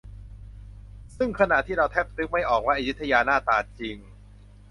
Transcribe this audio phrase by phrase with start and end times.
[1.17, 3.97] ซึ่งขณะที่เราแทบนึกไม่ออกว่าอยุธยาหน้าตาจริง